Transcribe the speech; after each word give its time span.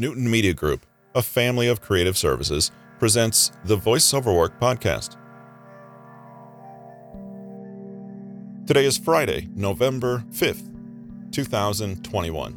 Newton 0.00 0.30
Media 0.30 0.54
Group, 0.54 0.86
a 1.14 1.20
family 1.20 1.68
of 1.68 1.82
creative 1.82 2.16
services, 2.16 2.70
presents 2.98 3.52
the 3.66 3.76
VoiceOver 3.76 4.34
Work 4.34 4.58
podcast. 4.58 5.18
Today 8.66 8.86
is 8.86 8.96
Friday, 8.96 9.50
November 9.54 10.24
5th, 10.30 10.72
2021. 11.32 12.52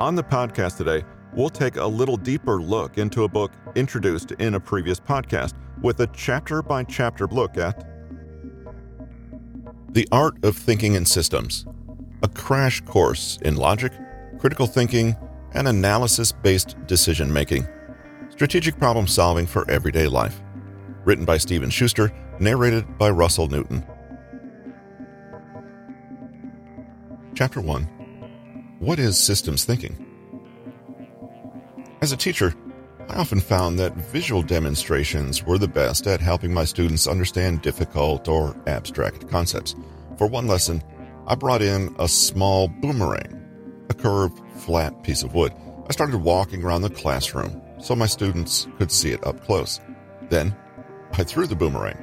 On 0.00 0.14
the 0.14 0.22
podcast 0.22 0.78
today, 0.78 1.04
we'll 1.34 1.50
take 1.50 1.76
a 1.76 1.84
little 1.84 2.16
deeper 2.16 2.62
look 2.62 2.96
into 2.96 3.24
a 3.24 3.28
book 3.28 3.52
introduced 3.74 4.32
in 4.32 4.54
a 4.54 4.60
previous 4.60 4.98
podcast 4.98 5.52
with 5.82 6.00
a 6.00 6.06
chapter 6.14 6.62
by 6.62 6.82
chapter 6.82 7.26
look 7.26 7.58
at 7.58 7.86
The 9.90 10.08
Art 10.10 10.42
of 10.42 10.56
Thinking 10.56 10.94
in 10.94 11.04
Systems, 11.04 11.66
a 12.22 12.28
crash 12.28 12.80
course 12.80 13.38
in 13.42 13.56
logic, 13.56 13.92
critical 14.44 14.66
thinking, 14.66 15.16
and 15.54 15.66
analysis 15.66 16.30
based 16.30 16.76
decision 16.86 17.32
making, 17.32 17.66
strategic 18.28 18.76
problem 18.76 19.06
solving 19.06 19.46
for 19.46 19.64
everyday 19.70 20.06
life. 20.06 20.38
Written 21.06 21.24
by 21.24 21.38
Steven 21.38 21.70
Schuster, 21.70 22.12
narrated 22.38 22.98
by 22.98 23.08
Russell 23.08 23.48
Newton. 23.48 23.82
Chapter 27.34 27.62
1 27.62 27.84
What 28.80 28.98
is 28.98 29.18
systems 29.18 29.64
thinking? 29.64 29.96
As 32.02 32.12
a 32.12 32.16
teacher, 32.18 32.54
I 33.08 33.14
often 33.14 33.40
found 33.40 33.78
that 33.78 33.96
visual 33.96 34.42
demonstrations 34.42 35.42
were 35.42 35.56
the 35.56 35.68
best 35.68 36.06
at 36.06 36.20
helping 36.20 36.52
my 36.52 36.66
students 36.66 37.06
understand 37.06 37.62
difficult 37.62 38.28
or 38.28 38.54
abstract 38.66 39.26
concepts. 39.26 39.74
For 40.18 40.26
one 40.26 40.46
lesson, 40.46 40.82
I 41.26 41.34
brought 41.34 41.62
in 41.62 41.96
a 41.98 42.06
small 42.06 42.68
boomerang, 42.68 43.43
a 43.94 44.02
curved, 44.02 44.40
flat 44.60 45.02
piece 45.02 45.22
of 45.22 45.34
wood. 45.34 45.52
I 45.88 45.92
started 45.92 46.18
walking 46.18 46.64
around 46.64 46.82
the 46.82 46.90
classroom 46.90 47.60
so 47.78 47.94
my 47.94 48.06
students 48.06 48.66
could 48.78 48.90
see 48.90 49.10
it 49.10 49.24
up 49.26 49.44
close. 49.44 49.80
Then, 50.30 50.56
I 51.12 51.22
threw 51.22 51.46
the 51.46 51.56
boomerang. 51.56 51.98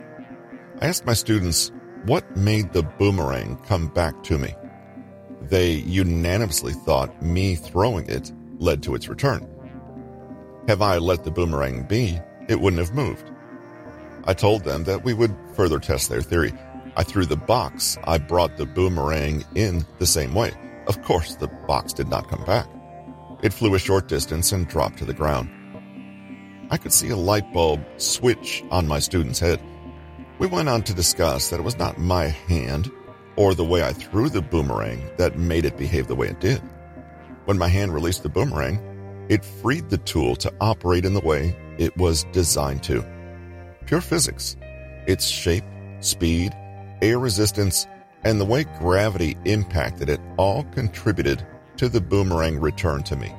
I 0.81 0.87
asked 0.87 1.05
my 1.05 1.13
students 1.13 1.71
what 2.05 2.37
made 2.37 2.73
the 2.73 2.83
boomerang 2.83 3.57
come 3.67 3.87
back 3.87 4.23
to 4.23 4.37
me. 4.37 4.55
They 5.41 5.73
unanimously 5.73 6.73
thought 6.73 7.21
me 7.21 7.55
throwing 7.55 8.07
it 8.07 8.31
led 8.59 8.83
to 8.83 8.95
its 8.95 9.07
return. 9.07 9.47
Have 10.67 10.81
I 10.81 10.97
let 10.99 11.23
the 11.23 11.31
boomerang 11.31 11.83
be, 11.83 12.19
it 12.47 12.59
wouldn't 12.59 12.81
have 12.81 12.95
moved. 12.95 13.29
I 14.25 14.33
told 14.33 14.63
them 14.63 14.83
that 14.83 15.03
we 15.03 15.13
would 15.13 15.35
further 15.55 15.79
test 15.79 16.09
their 16.09 16.21
theory. 16.21 16.53
I 16.95 17.03
threw 17.03 17.25
the 17.25 17.35
box. 17.35 17.97
I 18.03 18.19
brought 18.19 18.57
the 18.57 18.67
boomerang 18.67 19.43
in 19.55 19.85
the 19.97 20.05
same 20.05 20.35
way. 20.35 20.51
Of 20.87 21.01
course, 21.03 21.35
the 21.35 21.47
box 21.47 21.93
did 21.93 22.07
not 22.07 22.27
come 22.27 22.43
back. 22.43 22.67
It 23.43 23.53
flew 23.53 23.73
a 23.75 23.79
short 23.79 24.07
distance 24.07 24.51
and 24.51 24.67
dropped 24.67 24.97
to 24.99 25.05
the 25.05 25.13
ground. 25.13 25.49
I 26.69 26.77
could 26.77 26.93
see 26.93 27.09
a 27.09 27.17
light 27.17 27.51
bulb 27.53 27.83
switch 27.97 28.63
on 28.71 28.87
my 28.87 28.99
student's 28.99 29.39
head. 29.39 29.61
We 30.39 30.47
went 30.47 30.69
on 30.69 30.83
to 30.83 30.93
discuss 30.93 31.49
that 31.49 31.59
it 31.59 31.63
was 31.63 31.77
not 31.77 31.97
my 31.97 32.27
hand 32.27 32.91
or 33.35 33.53
the 33.53 33.65
way 33.65 33.83
I 33.83 33.93
threw 33.93 34.29
the 34.29 34.41
boomerang 34.41 35.09
that 35.17 35.37
made 35.37 35.65
it 35.65 35.77
behave 35.77 36.07
the 36.07 36.15
way 36.15 36.27
it 36.27 36.39
did. 36.39 36.61
When 37.45 37.57
my 37.57 37.67
hand 37.67 37.93
released 37.93 38.23
the 38.23 38.29
boomerang, 38.29 38.79
it 39.29 39.45
freed 39.45 39.89
the 39.89 39.97
tool 39.97 40.35
to 40.37 40.53
operate 40.61 41.05
in 41.05 41.13
the 41.13 41.21
way 41.21 41.55
it 41.77 41.95
was 41.97 42.25
designed 42.31 42.83
to. 42.83 43.05
Pure 43.85 44.01
physics. 44.01 44.55
Its 45.07 45.27
shape, 45.27 45.63
speed, 45.99 46.53
air 47.01 47.19
resistance, 47.19 47.87
and 48.23 48.39
the 48.39 48.45
way 48.45 48.63
gravity 48.79 49.37
impacted 49.45 50.09
it 50.09 50.21
all 50.37 50.63
contributed 50.65 51.45
to 51.77 51.89
the 51.89 52.01
boomerang 52.01 52.59
return 52.59 53.03
to 53.03 53.15
me. 53.15 53.33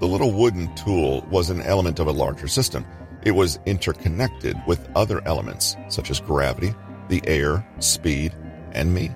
The 0.00 0.06
little 0.06 0.32
wooden 0.32 0.72
tool 0.76 1.26
was 1.30 1.50
an 1.50 1.60
element 1.62 1.98
of 1.98 2.06
a 2.06 2.12
larger 2.12 2.46
system. 2.46 2.86
It 3.22 3.32
was 3.32 3.58
interconnected 3.66 4.56
with 4.66 4.88
other 4.94 5.20
elements 5.26 5.76
such 5.88 6.10
as 6.10 6.20
gravity, 6.20 6.72
the 7.08 7.20
air, 7.26 7.66
speed, 7.80 8.32
and 8.72 8.94
me. 8.94 9.10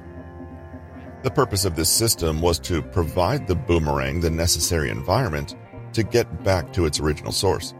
The 1.22 1.30
purpose 1.30 1.64
of 1.64 1.76
this 1.76 1.88
system 1.88 2.40
was 2.40 2.58
to 2.60 2.82
provide 2.82 3.46
the 3.46 3.54
boomerang 3.54 4.20
the 4.20 4.30
necessary 4.30 4.90
environment 4.90 5.54
to 5.92 6.02
get 6.02 6.42
back 6.42 6.72
to 6.72 6.84
its 6.84 6.98
original 6.98 7.30
source. 7.30 7.74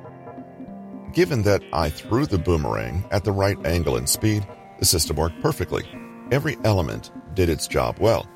Given 1.13 1.43
that 1.43 1.63
I 1.73 1.91
threw 1.91 2.27
the 2.27 2.39
boomerang 2.39 3.05
at 3.11 3.25
the 3.25 3.33
right 3.33 3.59
angle 3.67 3.97
and 3.97 4.09
speed, 4.09 4.47
the 4.79 4.85
system 4.85 5.17
worked 5.17 5.43
perfectly. 5.43 5.83
Every 6.33 6.57
element 6.65 7.11
did 7.35 7.51
its 7.51 7.69
job 7.69 7.99
well. 8.01 8.27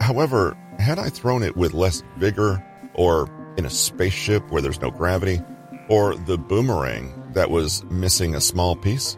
However, 0.00 0.56
had 0.80 0.98
I 0.98 1.08
thrown 1.08 1.44
it 1.44 1.56
with 1.56 1.72
less 1.72 2.02
vigor, 2.16 2.60
or 2.94 3.30
in 3.56 3.64
a 3.64 3.70
spaceship 3.70 4.50
where 4.50 4.60
there's 4.60 4.80
no 4.80 4.90
gravity, 4.90 5.40
or 5.88 6.16
the 6.16 6.36
boomerang 6.36 7.30
that 7.34 7.48
was 7.48 7.84
missing 7.84 8.34
a 8.34 8.40
small 8.40 8.74
piece, 8.74 9.16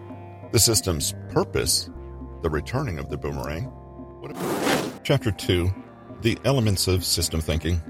the 0.52 0.58
system's 0.58 1.14
purpose, 1.30 1.88
the 2.42 2.50
returning 2.50 2.98
of 2.98 3.08
the 3.08 3.16
boomerang. 3.16 3.72
Chapter 5.02 5.30
2 5.30 5.72
The 6.20 6.36
Elements 6.44 6.86
of 6.86 7.06
System 7.06 7.40
Thinking. 7.40 7.80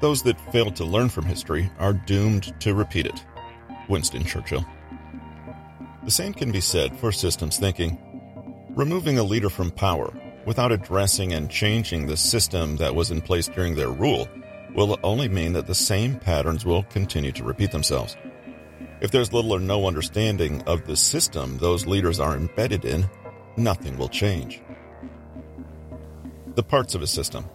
Those 0.00 0.22
that 0.22 0.52
fail 0.52 0.70
to 0.70 0.84
learn 0.84 1.08
from 1.08 1.24
history 1.24 1.72
are 1.80 1.92
doomed 1.92 2.54
to 2.60 2.72
repeat 2.72 3.06
it. 3.06 3.26
Winston 3.88 4.24
Churchill. 4.24 4.64
The 6.04 6.12
same 6.12 6.34
can 6.34 6.52
be 6.52 6.60
said 6.60 6.96
for 7.00 7.10
systems 7.10 7.58
thinking. 7.58 7.98
Removing 8.76 9.18
a 9.18 9.22
leader 9.22 9.48
from 9.48 9.70
power 9.70 10.12
without 10.44 10.70
addressing 10.70 11.32
and 11.32 11.50
changing 11.50 12.06
the 12.06 12.16
system 12.18 12.76
that 12.76 12.94
was 12.94 13.10
in 13.10 13.22
place 13.22 13.48
during 13.48 13.74
their 13.74 13.88
rule 13.88 14.28
will 14.74 14.98
only 15.02 15.30
mean 15.30 15.54
that 15.54 15.66
the 15.66 15.74
same 15.74 16.16
patterns 16.16 16.66
will 16.66 16.82
continue 16.82 17.32
to 17.32 17.42
repeat 17.42 17.70
themselves. 17.70 18.18
If 19.00 19.12
there's 19.12 19.32
little 19.32 19.54
or 19.54 19.60
no 19.60 19.86
understanding 19.86 20.60
of 20.64 20.84
the 20.84 20.94
system 20.94 21.56
those 21.56 21.86
leaders 21.86 22.20
are 22.20 22.36
embedded 22.36 22.84
in, 22.84 23.08
nothing 23.56 23.96
will 23.96 24.10
change. 24.10 24.60
The 26.54 26.62
parts 26.62 26.94
of 26.94 27.00
a 27.00 27.06
system. 27.06 27.46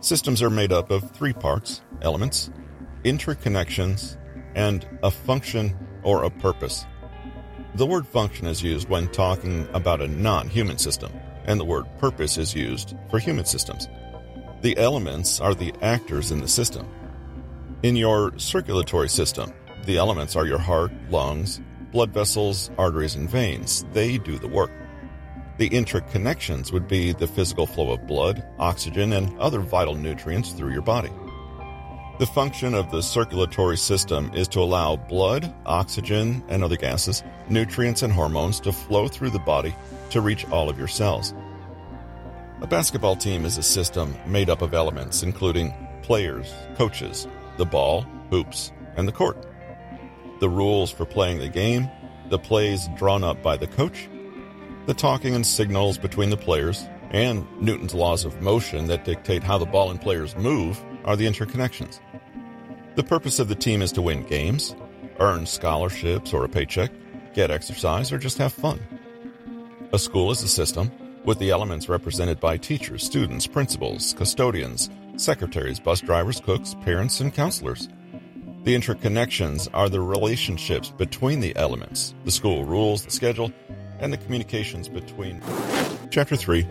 Systems 0.00 0.42
are 0.42 0.48
made 0.48 0.72
up 0.72 0.90
of 0.90 1.10
three 1.10 1.34
parts 1.34 1.82
elements, 2.00 2.50
interconnections, 3.04 4.16
and 4.54 4.88
a 5.02 5.10
function 5.10 5.76
or 6.02 6.24
a 6.24 6.30
purpose. 6.30 6.86
The 7.76 7.84
word 7.84 8.06
function 8.06 8.46
is 8.46 8.62
used 8.62 8.88
when 8.88 9.08
talking 9.08 9.68
about 9.74 10.00
a 10.00 10.08
non 10.08 10.48
human 10.48 10.78
system, 10.78 11.12
and 11.44 11.60
the 11.60 11.64
word 11.66 11.84
purpose 11.98 12.38
is 12.38 12.54
used 12.54 12.94
for 13.10 13.18
human 13.18 13.44
systems. 13.44 13.86
The 14.62 14.78
elements 14.78 15.42
are 15.42 15.54
the 15.54 15.74
actors 15.82 16.32
in 16.32 16.40
the 16.40 16.48
system. 16.48 16.88
In 17.82 17.94
your 17.94 18.32
circulatory 18.38 19.10
system, 19.10 19.52
the 19.84 19.98
elements 19.98 20.36
are 20.36 20.46
your 20.46 20.58
heart, 20.58 20.90
lungs, 21.10 21.60
blood 21.92 22.14
vessels, 22.14 22.70
arteries, 22.78 23.14
and 23.14 23.28
veins. 23.28 23.84
They 23.92 24.16
do 24.16 24.38
the 24.38 24.48
work. 24.48 24.70
The 25.58 25.68
interconnections 25.68 26.72
would 26.72 26.88
be 26.88 27.12
the 27.12 27.26
physical 27.26 27.66
flow 27.66 27.92
of 27.92 28.06
blood, 28.06 28.42
oxygen, 28.58 29.12
and 29.12 29.38
other 29.38 29.60
vital 29.60 29.96
nutrients 29.96 30.52
through 30.52 30.72
your 30.72 30.80
body. 30.80 31.12
The 32.18 32.26
function 32.26 32.72
of 32.72 32.90
the 32.90 33.02
circulatory 33.02 33.76
system 33.76 34.30
is 34.32 34.48
to 34.48 34.60
allow 34.60 34.96
blood, 34.96 35.54
oxygen, 35.66 36.42
and 36.48 36.64
other 36.64 36.78
gases, 36.78 37.22
nutrients, 37.50 38.02
and 38.02 38.10
hormones 38.10 38.58
to 38.60 38.72
flow 38.72 39.06
through 39.06 39.30
the 39.30 39.38
body 39.38 39.74
to 40.10 40.22
reach 40.22 40.48
all 40.48 40.70
of 40.70 40.78
your 40.78 40.88
cells. 40.88 41.34
A 42.62 42.66
basketball 42.66 43.16
team 43.16 43.44
is 43.44 43.58
a 43.58 43.62
system 43.62 44.16
made 44.24 44.48
up 44.48 44.62
of 44.62 44.72
elements 44.72 45.22
including 45.22 45.74
players, 46.00 46.54
coaches, 46.76 47.28
the 47.58 47.66
ball, 47.66 48.06
hoops, 48.30 48.72
and 48.96 49.06
the 49.06 49.12
court. 49.12 49.44
The 50.40 50.48
rules 50.48 50.90
for 50.90 51.04
playing 51.04 51.40
the 51.40 51.50
game, 51.50 51.86
the 52.30 52.38
plays 52.38 52.88
drawn 52.96 53.24
up 53.24 53.42
by 53.42 53.58
the 53.58 53.66
coach, 53.66 54.08
the 54.86 54.94
talking 54.94 55.34
and 55.34 55.46
signals 55.46 55.98
between 55.98 56.30
the 56.30 56.38
players, 56.38 56.86
and 57.10 57.46
Newton's 57.60 57.94
laws 57.94 58.24
of 58.24 58.40
motion 58.40 58.86
that 58.86 59.04
dictate 59.04 59.42
how 59.42 59.58
the 59.58 59.66
ball 59.66 59.90
and 59.90 60.00
players 60.00 60.36
move 60.36 60.82
are 61.04 61.16
the 61.16 61.26
interconnections. 61.26 62.00
The 62.94 63.04
purpose 63.04 63.38
of 63.38 63.48
the 63.48 63.54
team 63.54 63.82
is 63.82 63.92
to 63.92 64.02
win 64.02 64.24
games, 64.24 64.74
earn 65.20 65.46
scholarships 65.46 66.32
or 66.32 66.44
a 66.44 66.48
paycheck, 66.48 66.90
get 67.34 67.50
exercise, 67.50 68.10
or 68.12 68.18
just 68.18 68.38
have 68.38 68.52
fun. 68.52 68.80
A 69.92 69.98
school 69.98 70.30
is 70.30 70.42
a 70.42 70.48
system 70.48 70.90
with 71.24 71.38
the 71.38 71.50
elements 71.50 71.88
represented 71.88 72.40
by 72.40 72.56
teachers, 72.56 73.04
students, 73.04 73.46
principals, 73.46 74.14
custodians, 74.14 74.90
secretaries, 75.16 75.80
bus 75.80 76.00
drivers, 76.00 76.40
cooks, 76.40 76.74
parents, 76.82 77.20
and 77.20 77.34
counselors. 77.34 77.88
The 78.64 78.74
interconnections 78.74 79.68
are 79.74 79.88
the 79.88 80.00
relationships 80.00 80.90
between 80.90 81.40
the 81.40 81.54
elements, 81.56 82.14
the 82.24 82.30
school 82.30 82.64
rules, 82.64 83.04
the 83.04 83.10
schedule, 83.10 83.52
and 84.00 84.12
the 84.12 84.18
communications 84.18 84.88
between. 84.88 85.40
Chapter 86.10 86.36
3 86.36 86.66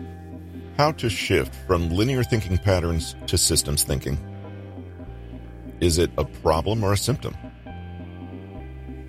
How 0.76 0.92
to 0.92 1.08
shift 1.08 1.54
from 1.66 1.88
linear 1.88 2.22
thinking 2.22 2.58
patterns 2.58 3.16
to 3.28 3.38
systems 3.38 3.82
thinking. 3.82 4.18
Is 5.80 5.96
it 5.96 6.10
a 6.18 6.24
problem 6.26 6.84
or 6.84 6.92
a 6.92 6.98
symptom? 6.98 7.34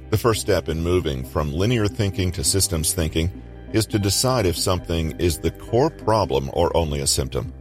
The 0.10 0.18
first 0.18 0.40
step 0.40 0.70
in 0.70 0.82
moving 0.82 1.26
from 1.26 1.52
linear 1.52 1.88
thinking 1.88 2.32
to 2.34 2.44
systems 2.46 2.94
thinking 2.94 3.44
is 3.74 3.86
to 3.88 4.00
decide 4.00 4.46
if 4.46 4.58
something 4.58 5.12
is 5.20 5.40
the 5.40 5.52
core 5.52 5.90
problem 5.90 6.50
or 6.54 6.76
only 6.76 7.02
a 7.02 7.08
symptom. 7.08 7.54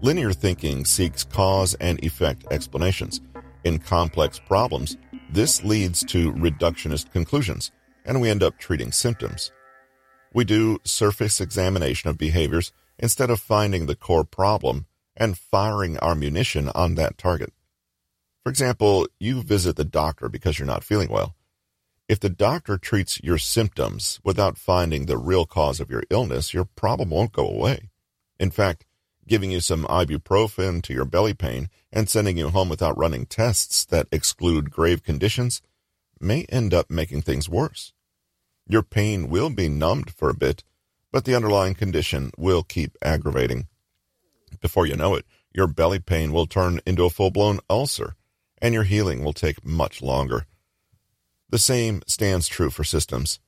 Linear 0.00 0.32
thinking 0.32 0.86
seeks 0.86 1.22
cause 1.22 1.74
and 1.74 2.02
effect 2.02 2.46
explanations. 2.50 3.20
In 3.64 3.78
complex 3.78 4.38
problems, 4.38 4.96
this 5.30 5.62
leads 5.62 6.02
to 6.06 6.32
reductionist 6.32 7.12
conclusions, 7.12 7.72
and 8.06 8.22
we 8.22 8.30
end 8.30 8.42
up 8.42 8.56
treating 8.56 8.90
symptoms. 8.90 9.52
We 10.32 10.44
do 10.44 10.78
surface 10.84 11.42
examination 11.42 12.08
of 12.08 12.16
behaviors 12.16 12.72
instead 13.02 13.28
of 13.28 13.40
finding 13.40 13.86
the 13.86 13.96
core 13.96 14.24
problem 14.24 14.86
and 15.16 15.36
firing 15.36 15.98
our 15.98 16.14
munition 16.14 16.70
on 16.70 16.94
that 16.94 17.18
target. 17.18 17.52
For 18.44 18.50
example, 18.50 19.06
you 19.20 19.42
visit 19.42 19.76
the 19.76 19.84
doctor 19.84 20.28
because 20.28 20.58
you're 20.58 20.66
not 20.66 20.84
feeling 20.84 21.10
well. 21.10 21.34
If 22.08 22.20
the 22.20 22.30
doctor 22.30 22.78
treats 22.78 23.22
your 23.22 23.38
symptoms 23.38 24.20
without 24.24 24.56
finding 24.56 25.06
the 25.06 25.18
real 25.18 25.46
cause 25.46 25.80
of 25.80 25.90
your 25.90 26.04
illness, 26.10 26.54
your 26.54 26.64
problem 26.64 27.10
won't 27.10 27.32
go 27.32 27.46
away. 27.46 27.90
In 28.38 28.50
fact, 28.50 28.86
giving 29.26 29.50
you 29.50 29.60
some 29.60 29.84
ibuprofen 29.84 30.82
to 30.82 30.92
your 30.92 31.04
belly 31.04 31.34
pain 31.34 31.70
and 31.92 32.08
sending 32.08 32.36
you 32.36 32.50
home 32.50 32.68
without 32.68 32.98
running 32.98 33.26
tests 33.26 33.84
that 33.86 34.08
exclude 34.10 34.70
grave 34.70 35.02
conditions 35.02 35.62
may 36.20 36.44
end 36.48 36.72
up 36.72 36.90
making 36.90 37.22
things 37.22 37.48
worse. 37.48 37.92
Your 38.66 38.82
pain 38.82 39.28
will 39.28 39.50
be 39.50 39.68
numbed 39.68 40.10
for 40.10 40.28
a 40.28 40.34
bit, 40.34 40.64
but 41.12 41.24
the 41.24 41.36
underlying 41.36 41.74
condition 41.74 42.32
will 42.36 42.62
keep 42.62 42.96
aggravating. 43.02 43.68
Before 44.60 44.86
you 44.86 44.96
know 44.96 45.14
it, 45.14 45.26
your 45.54 45.66
belly 45.66 45.98
pain 45.98 46.32
will 46.32 46.46
turn 46.46 46.80
into 46.86 47.04
a 47.04 47.10
full 47.10 47.30
blown 47.30 47.60
ulcer, 47.68 48.16
and 48.60 48.74
your 48.74 48.84
healing 48.84 49.22
will 49.22 49.34
take 49.34 49.64
much 49.64 50.00
longer. 50.02 50.46
The 51.50 51.58
same 51.58 52.02
stands 52.06 52.48
true 52.48 52.70
for 52.70 52.82
systems. 52.82 53.38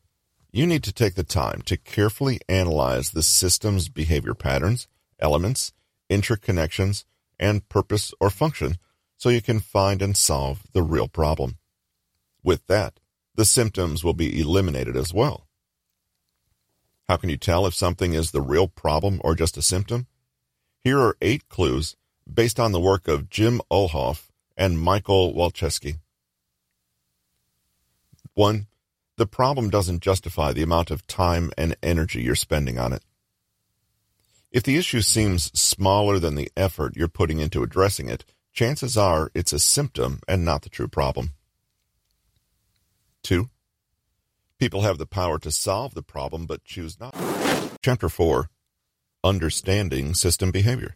You 0.53 0.67
need 0.67 0.85
to 0.85 0.93
take 0.93 1.15
the 1.15 1.25
time 1.25 1.63
to 1.63 1.77
carefully 1.77 2.39
analyze 2.49 3.11
the 3.11 3.23
system's 3.23 3.89
behavior 3.89 4.35
patterns, 4.35 4.87
elements, 5.19 5.73
interconnections, 6.11 7.05
and 7.41 7.69
purpose 7.69 8.13
or 8.21 8.31
function 8.31 8.77
so 9.17 9.31
you 9.31 9.41
can 9.41 9.59
find 9.59 10.03
and 10.03 10.17
solve 10.17 10.63
the 10.73 10.83
real 10.83 11.09
problem. 11.09 11.57
With 12.43 12.67
that, 12.67 13.01
the 13.35 13.45
symptoms 13.45 14.05
will 14.05 14.15
be 14.15 14.39
eliminated 14.41 14.97
as 14.97 15.15
well. 15.15 15.44
How 17.09 17.17
can 17.17 17.29
you 17.29 17.37
tell 17.37 17.67
if 17.67 17.75
something 17.75 18.15
is 18.15 18.31
the 18.31 18.41
real 18.41 18.67
problem 18.67 19.21
or 19.23 19.35
just 19.35 19.57
a 19.57 19.63
symptom? 19.63 20.07
Here 20.81 20.99
are 20.99 21.17
eight 21.21 21.49
clues 21.49 21.97
based 22.33 22.59
on 22.59 22.73
the 22.73 22.81
work 22.81 23.09
of 23.09 23.29
Jim 23.29 23.61
Ulhoff 23.71 24.31
and 24.57 24.81
Michael 24.81 25.35
Walczewski. 25.35 25.99
1. 28.35 28.67
The 29.17 29.27
problem 29.27 29.71
doesn't 29.71 30.03
justify 30.03 30.53
the 30.53 30.63
amount 30.63 30.91
of 30.91 31.07
time 31.07 31.53
and 31.59 31.77
energy 31.83 32.23
you're 32.23 32.35
spending 32.35 32.79
on 32.79 32.93
it. 32.93 33.03
If 34.51 34.63
the 34.63 34.77
issue 34.77 35.03
seems 35.03 35.51
smaller 35.59 36.19
than 36.19 36.37
the 36.37 36.51
effort 36.57 36.97
you're 36.97 37.09
putting 37.09 37.39
into 37.39 37.63
addressing 37.63 38.09
it, 38.09 38.25
chances 38.53 38.97
are 38.97 39.31
it's 39.35 39.53
a 39.53 39.59
symptom 39.59 40.21
and 40.27 40.45
not 40.45 40.63
the 40.63 40.69
true 40.69 40.89
problem. 40.89 41.31
2. 43.25 43.51
People 44.61 44.83
have 44.83 44.99
the 44.99 45.07
power 45.07 45.39
to 45.41 45.51
solve 45.51 45.95
the 45.95 46.03
problem 46.03 46.47
but 46.47 46.65
choose 46.65 46.99
not. 47.01 47.15
Chapter 47.83 48.09
4 48.09 48.49
Understanding 49.25 50.15
System 50.15 50.53
Behavior. 50.53 50.95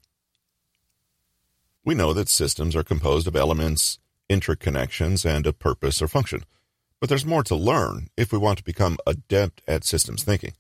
We 1.84 1.94
know 1.94 2.12
that 2.12 2.28
systems 2.28 2.76
are 2.76 2.84
composed 2.84 3.26
of 3.26 3.34
elements, 3.34 3.98
interconnections, 4.30 5.28
and 5.28 5.46
a 5.46 5.52
purpose 5.52 6.00
or 6.00 6.06
function. 6.06 6.44
But 7.00 7.08
there's 7.08 7.26
more 7.26 7.42
to 7.44 7.56
learn 7.56 8.08
if 8.16 8.30
we 8.32 8.38
want 8.38 8.58
to 8.58 8.64
become 8.64 8.98
adept 9.06 9.62
at 9.66 9.84
systems 9.84 10.22
thinking. 10.22 10.52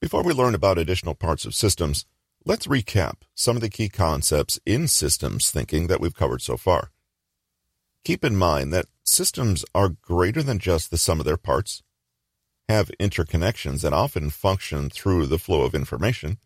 Before 0.00 0.24
we 0.24 0.32
learn 0.32 0.54
about 0.54 0.78
additional 0.78 1.14
parts 1.14 1.44
of 1.44 1.54
systems, 1.54 2.04
let's 2.44 2.66
recap 2.66 3.18
some 3.34 3.56
of 3.56 3.62
the 3.62 3.68
key 3.68 3.88
concepts 3.88 4.58
in 4.66 4.88
systems 4.88 5.50
thinking 5.50 5.86
that 5.86 6.00
we've 6.00 6.16
covered 6.16 6.42
so 6.42 6.56
far. 6.56 6.90
Keep 8.04 8.24
in 8.24 8.34
mind 8.34 8.72
that 8.72 8.86
systems 9.04 9.64
are 9.74 9.88
greater 9.88 10.42
than 10.42 10.58
just 10.58 10.90
the 10.90 10.98
sum 10.98 11.20
of 11.20 11.26
their 11.26 11.36
parts, 11.36 11.82
have 12.68 12.90
interconnections 13.00 13.82
that 13.82 13.92
often 13.92 14.30
function 14.30 14.90
through 14.90 15.26
the 15.26 15.38
flow 15.38 15.62
of 15.62 15.74
information, 15.74 16.38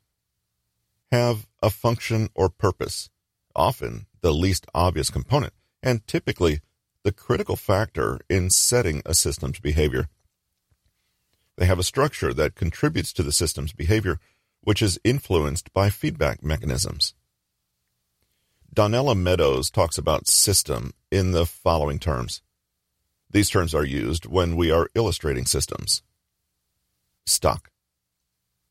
have 1.13 1.47
a 1.63 1.71
function 1.71 2.29
or 2.35 2.49
purpose, 2.49 3.11
often 3.55 4.07
the 4.21 4.33
least 4.33 4.67
obvious 4.75 5.11
component, 5.11 5.53
and 5.83 6.07
typically 6.07 6.61
the 7.05 7.13
critical 7.13 7.57
factor 7.57 8.19
in 8.29 8.51
setting 8.51 9.03
a 9.07 9.15
system's 9.15 9.61
behavior. 9.61 10.09
They 11.57 11.67
have 11.67 11.79
a 11.79 11.85
structure 11.85 12.35
that 12.35 12.55
contributes 12.55 13.13
to 13.15 13.23
the 13.23 13.33
system's 13.33 13.73
behavior, 13.73 14.19
which 14.61 14.83
is 14.83 14.99
influenced 15.05 15.73
by 15.73 15.91
feedback 15.91 16.43
mechanisms. 16.43 17.15
Donella 18.75 19.17
Meadows 19.17 19.71
talks 19.71 19.97
about 19.97 20.27
system 20.27 20.93
in 21.11 21.33
the 21.33 21.47
following 21.47 21.99
terms. 21.99 22.43
These 23.31 23.51
terms 23.51 23.75
are 23.75 23.85
used 23.85 24.27
when 24.27 24.57
we 24.57 24.71
are 24.71 24.91
illustrating 24.95 25.47
systems. 25.47 26.03
Stock. 27.25 27.71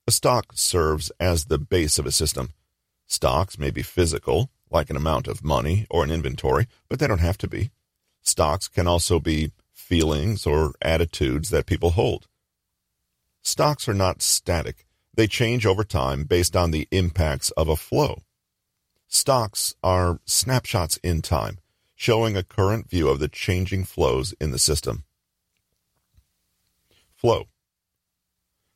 A 0.07 0.11
stock 0.11 0.53
serves 0.53 1.11
as 1.19 1.45
the 1.45 1.57
base 1.57 1.99
of 1.99 2.05
a 2.05 2.11
system. 2.11 2.53
Stocks 3.07 3.57
may 3.57 3.69
be 3.69 3.81
physical, 3.81 4.49
like 4.69 4.89
an 4.89 4.95
amount 4.95 5.27
of 5.27 5.43
money 5.43 5.85
or 5.89 6.03
an 6.03 6.11
inventory, 6.11 6.67
but 6.89 6.99
they 6.99 7.07
don't 7.07 7.19
have 7.19 7.37
to 7.39 7.47
be. 7.47 7.71
Stocks 8.21 8.67
can 8.67 8.87
also 8.87 9.19
be 9.19 9.51
feelings 9.71 10.45
or 10.45 10.73
attitudes 10.81 11.49
that 11.49 11.65
people 11.65 11.91
hold. 11.91 12.27
Stocks 13.41 13.87
are 13.87 13.93
not 13.93 14.21
static. 14.21 14.85
They 15.13 15.27
change 15.27 15.65
over 15.65 15.83
time 15.83 16.23
based 16.23 16.55
on 16.55 16.71
the 16.71 16.87
impacts 16.91 17.51
of 17.51 17.67
a 17.67 17.75
flow. 17.75 18.23
Stocks 19.07 19.75
are 19.83 20.19
snapshots 20.25 20.97
in 20.97 21.21
time, 21.21 21.59
showing 21.95 22.35
a 22.35 22.43
current 22.43 22.89
view 22.89 23.07
of 23.07 23.19
the 23.19 23.27
changing 23.27 23.85
flows 23.85 24.33
in 24.39 24.51
the 24.51 24.59
system. 24.59 25.05
Flow. 27.15 27.45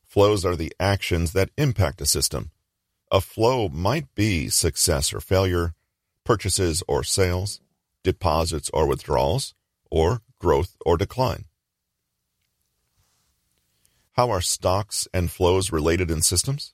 Flows 0.06 0.44
are 0.44 0.56
the 0.56 0.72
actions 0.80 1.32
that 1.32 1.50
impact 1.56 2.00
a 2.00 2.06
system. 2.06 2.50
A 3.12 3.20
flow 3.20 3.68
might 3.68 4.12
be 4.14 4.48
success 4.48 5.12
or 5.12 5.20
failure, 5.20 5.74
purchases 6.24 6.82
or 6.88 7.04
sales, 7.04 7.60
deposits 8.02 8.70
or 8.72 8.86
withdrawals, 8.86 9.54
or 9.90 10.22
growth 10.38 10.76
or 10.84 10.96
decline. 10.96 11.44
How 14.12 14.30
are 14.30 14.40
stocks 14.40 15.06
and 15.14 15.30
flows 15.30 15.70
related 15.70 16.10
in 16.10 16.22
systems? 16.22 16.72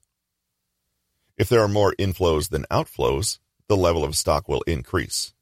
If 1.36 1.48
there 1.48 1.60
are 1.60 1.68
more 1.68 1.94
inflows 1.98 2.48
than 2.48 2.64
outflows, 2.70 3.38
the 3.68 3.76
level 3.76 4.04
of 4.04 4.16
stock 4.16 4.48
will 4.48 4.62
increase. 4.62 5.34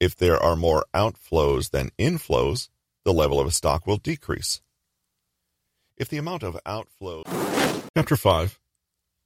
If 0.00 0.16
there 0.16 0.42
are 0.42 0.56
more 0.56 0.86
outflows 0.94 1.70
than 1.70 1.90
inflows, 1.98 2.70
the 3.04 3.12
level 3.12 3.38
of 3.38 3.46
a 3.46 3.50
stock 3.50 3.86
will 3.86 3.98
decrease. 3.98 4.62
If 5.98 6.08
the 6.08 6.16
amount 6.16 6.42
of 6.42 6.58
outflows. 6.64 7.26
Chapter 7.94 8.16
5 8.16 8.58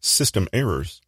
System 0.01 0.49
Errors. 0.53 1.01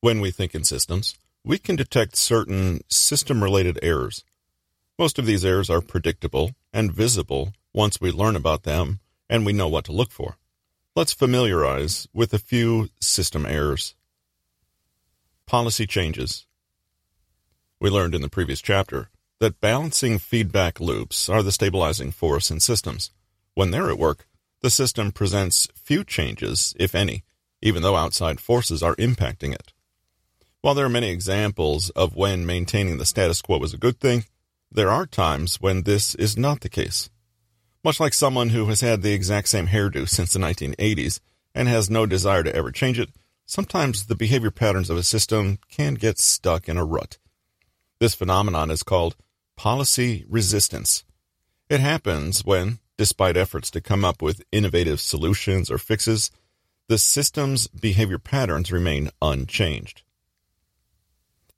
When 0.00 0.22
we 0.22 0.30
think 0.30 0.54
in 0.54 0.64
systems, 0.64 1.18
we 1.44 1.58
can 1.58 1.76
detect 1.76 2.16
certain 2.16 2.80
system 2.88 3.42
related 3.42 3.78
errors. 3.82 4.24
Most 4.98 5.18
of 5.18 5.26
these 5.26 5.44
errors 5.44 5.68
are 5.68 5.82
predictable 5.82 6.52
and 6.72 6.90
visible 6.90 7.52
once 7.74 8.00
we 8.00 8.10
learn 8.10 8.34
about 8.34 8.62
them 8.62 9.00
and 9.28 9.44
we 9.44 9.52
know 9.52 9.68
what 9.68 9.84
to 9.84 9.92
look 9.92 10.10
for. 10.10 10.38
Let's 10.96 11.12
familiarize 11.12 12.08
with 12.14 12.32
a 12.32 12.38
few 12.38 12.88
system 12.98 13.44
errors. 13.44 13.94
Policy 15.46 15.86
changes. 15.86 16.46
We 17.80 17.88
learned 17.88 18.14
in 18.14 18.20
the 18.20 18.28
previous 18.28 18.60
chapter 18.60 19.08
that 19.38 19.58
balancing 19.62 20.18
feedback 20.18 20.80
loops 20.80 21.30
are 21.30 21.42
the 21.42 21.50
stabilizing 21.50 22.10
force 22.10 22.50
in 22.50 22.60
systems. 22.60 23.10
When 23.54 23.70
they're 23.70 23.88
at 23.88 23.98
work, 23.98 24.26
the 24.60 24.68
system 24.68 25.12
presents 25.12 25.66
few 25.74 26.04
changes, 26.04 26.74
if 26.78 26.94
any, 26.94 27.24
even 27.62 27.82
though 27.82 27.96
outside 27.96 28.38
forces 28.38 28.82
are 28.82 28.94
impacting 28.96 29.54
it. 29.54 29.72
While 30.60 30.74
there 30.74 30.84
are 30.84 30.90
many 30.90 31.08
examples 31.08 31.88
of 31.90 32.14
when 32.14 32.44
maintaining 32.44 32.98
the 32.98 33.06
status 33.06 33.40
quo 33.40 33.62
is 33.62 33.72
a 33.72 33.78
good 33.78 33.98
thing, 33.98 34.26
there 34.70 34.90
are 34.90 35.06
times 35.06 35.58
when 35.58 35.84
this 35.84 36.14
is 36.16 36.36
not 36.36 36.60
the 36.60 36.68
case. 36.68 37.08
Much 37.82 37.98
like 37.98 38.12
someone 38.12 38.50
who 38.50 38.66
has 38.66 38.82
had 38.82 39.00
the 39.00 39.14
exact 39.14 39.48
same 39.48 39.68
hairdo 39.68 40.06
since 40.06 40.34
the 40.34 40.38
1980s 40.38 41.20
and 41.54 41.66
has 41.66 41.88
no 41.88 42.04
desire 42.04 42.42
to 42.42 42.54
ever 42.54 42.70
change 42.70 43.00
it, 43.00 43.08
sometimes 43.46 44.04
the 44.04 44.14
behavior 44.14 44.50
patterns 44.50 44.90
of 44.90 44.98
a 44.98 45.02
system 45.02 45.58
can 45.70 45.94
get 45.94 46.18
stuck 46.18 46.68
in 46.68 46.76
a 46.76 46.84
rut. 46.84 47.16
This 48.00 48.14
phenomenon 48.14 48.70
is 48.70 48.82
called 48.82 49.14
policy 49.56 50.24
resistance. 50.26 51.04
It 51.68 51.80
happens 51.80 52.46
when, 52.46 52.78
despite 52.96 53.36
efforts 53.36 53.70
to 53.72 53.82
come 53.82 54.06
up 54.06 54.22
with 54.22 54.42
innovative 54.50 55.00
solutions 55.00 55.70
or 55.70 55.76
fixes, 55.76 56.30
the 56.88 56.96
system's 56.96 57.68
behavior 57.68 58.18
patterns 58.18 58.72
remain 58.72 59.10
unchanged. 59.20 60.02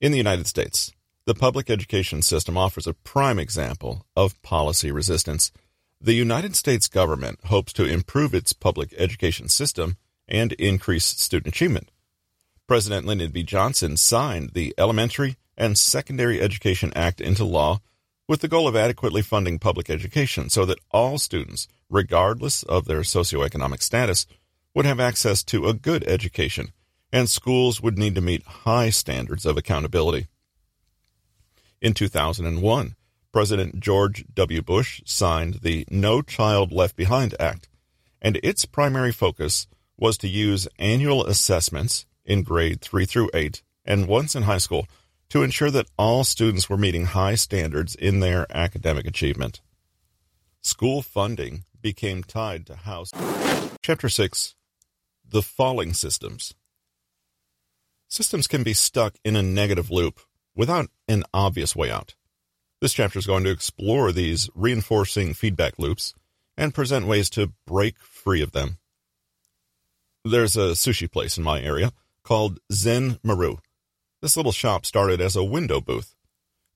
In 0.01 0.11
the 0.11 0.19
United 0.19 0.49
States, 0.49 0.93
the 1.27 1.35
public 1.35 1.71
education 1.71 2.23
system 2.23 2.59
offers 2.59 2.89
a 2.89 2.95
prime 2.95 3.39
example 3.39 4.05
of 4.17 4.43
policy 4.43 4.91
resistance. 4.91 5.53
The 6.01 6.15
United 6.15 6.57
States 6.57 6.89
government 6.89 7.39
hopes 7.45 7.73
to 7.75 7.85
improve 7.85 8.35
its 8.35 8.53
public 8.53 8.93
education 8.99 9.49
system 9.49 9.97
and 10.27 10.51
increase 10.55 11.05
student 11.05 11.55
achievement. 11.55 11.93
President 12.67 13.07
Lyndon 13.07 13.31
B. 13.31 13.45
Johnson 13.45 13.97
signed 13.97 14.51
the 14.55 14.75
Elementary 14.77 15.37
and 15.57 15.79
Secondary 15.79 16.41
Education 16.41 16.93
Act 16.95 17.21
into 17.21 17.45
law 17.45 17.81
with 18.29 18.41
the 18.41 18.49
goal 18.49 18.69
of 18.69 18.77
adequately 18.77 19.23
funding 19.23 19.59
public 19.59 19.91
education 19.91 20.49
so 20.49 20.65
that 20.65 20.79
all 20.91 21.19
students, 21.19 21.69
regardless 21.91 22.63
of 22.63 22.87
their 22.87 23.01
socioeconomic 23.01 23.83
status, 23.83 24.27
would 24.75 24.87
have 24.87 25.01
access 25.01 25.43
to 25.45 25.69
a 25.69 25.75
good 25.75 26.03
education, 26.05 26.73
and 27.13 27.29
schools 27.29 27.81
would 27.81 27.99
need 27.99 28.15
to 28.15 28.21
meet 28.21 28.43
high 28.45 28.91
standards 28.91 29.45
of 29.45 29.57
accountability. 29.57 30.29
In 31.81 31.95
2001, 31.95 32.95
President 33.33 33.81
George 33.81 34.25
W. 34.35 34.63
Bush 34.63 35.03
signed 35.05 35.61
the 35.63 35.87
No 35.91 36.23
Child 36.23 36.71
Left 36.71 36.97
Behind 36.97 37.35
Act, 37.41 37.69
and 38.21 38.39
its 38.43 38.65
primary 38.65 39.13
focus 39.13 39.67
was 39.99 40.17
to 40.19 40.29
use 40.29 40.69
annual 40.79 41.27
assessments 41.27 42.07
in 42.25 42.43
grade 42.43 42.81
3 42.81 43.05
through 43.05 43.31
8 43.35 43.63
and 43.85 44.07
once 44.07 44.35
in 44.35 44.45
high 44.45 44.59
school 44.59 44.87
to 45.33 45.43
ensure 45.43 45.71
that 45.71 45.89
all 45.97 46.25
students 46.25 46.69
were 46.69 46.77
meeting 46.77 47.07
high 47.07 47.35
standards 47.35 47.95
in 47.95 48.21
their 48.21 48.47
academic 48.55 49.07
achievement. 49.07 49.63
School 50.61 51.01
funding 51.01 51.65
became 51.81 52.23
tied 52.23 52.67
to 52.67 52.77
house. 52.77 53.11
Chapter 53.83 54.11
6 54.11 54.55
The 55.27 55.41
Falling 55.41 55.95
Systems 55.95 56.53
Systems 58.09 58.47
can 58.47 58.63
be 58.63 58.75
stuck 58.75 59.15
in 59.25 59.35
a 59.35 59.43
negative 59.43 59.91
loop 59.91 60.21
without 60.55 60.91
an 61.09 61.25
obvious 61.33 61.75
way 61.75 61.91
out. 61.91 62.15
This 62.83 62.93
chapter 62.93 63.19
is 63.19 63.27
going 63.27 63.45
to 63.45 63.51
explore 63.51 64.13
these 64.13 64.51
reinforcing 64.55 65.33
feedback 65.33 65.79
loops 65.79 66.13
and 66.59 66.75
present 66.75 67.07
ways 67.07 67.31
to 67.31 67.55
break 67.67 67.99
free 68.01 68.43
of 68.43 68.53
them. 68.53 68.77
There's 70.27 70.59
a 70.59 70.73
sushi 70.73 71.11
place 71.11 71.39
in 71.39 71.43
my 71.43 71.63
area 71.63 71.91
called 72.23 72.61
Zen 72.71 73.19
Maru. 73.23 73.57
This 74.23 74.37
little 74.37 74.53
shop 74.53 74.87
started 74.87 75.21
as 75.21 75.35
a 75.35 75.43
window 75.43 75.81
booth. 75.81 76.15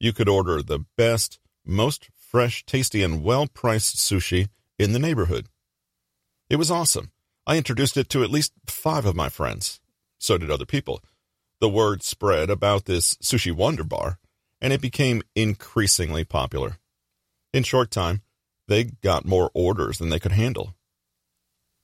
You 0.01 0.13
could 0.13 0.29
order 0.29 0.63
the 0.63 0.85
best, 0.97 1.39
most 1.65 2.11
fresh, 2.13 2.67
tasty, 2.67 3.05
and 3.05 3.23
well 3.23 3.47
priced 3.47 3.97
sushi 3.97 4.49
in 4.81 4.93
the 4.93 4.99
neighborhood. 4.99 5.47
It 6.51 6.57
was 6.57 6.73
awesome. 6.73 7.13
I 7.47 7.57
introduced 7.57 7.97
it 7.97 8.09
to 8.11 8.25
at 8.25 8.31
least 8.31 8.53
five 8.67 9.07
of 9.07 9.15
my 9.15 9.29
friends. 9.29 9.81
So 10.19 10.37
did 10.37 10.51
other 10.51 10.67
people. 10.67 11.03
The 11.61 11.69
word 11.69 12.03
spread 12.03 12.51
about 12.51 12.87
this 12.87 13.15
sushi 13.19 13.53
wonder 13.53 13.85
bar, 13.85 14.19
and 14.61 14.73
it 14.73 14.81
became 14.81 15.23
increasingly 15.37 16.25
popular. 16.25 16.79
In 17.55 17.63
short 17.63 17.93
time, 17.93 18.23
they 18.67 18.85
got 18.85 19.25
more 19.25 19.53
orders 19.55 19.99
than 19.99 20.09
they 20.09 20.19
could 20.19 20.33
handle. 20.33 20.75